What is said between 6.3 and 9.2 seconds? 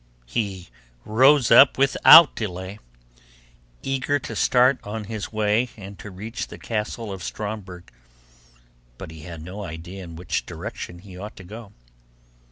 the castle of Stromberg, but